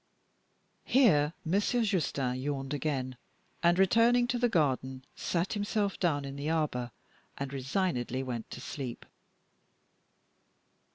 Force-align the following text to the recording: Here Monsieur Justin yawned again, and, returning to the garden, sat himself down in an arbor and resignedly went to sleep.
Here 0.83 1.33
Monsieur 1.45 1.83
Justin 1.83 2.33
yawned 2.37 2.73
again, 2.73 3.17
and, 3.61 3.77
returning 3.77 4.25
to 4.29 4.39
the 4.39 4.49
garden, 4.49 5.05
sat 5.15 5.53
himself 5.53 5.99
down 5.99 6.25
in 6.25 6.39
an 6.39 6.49
arbor 6.49 6.89
and 7.37 7.53
resignedly 7.53 8.23
went 8.23 8.49
to 8.49 8.59
sleep. 8.61 9.05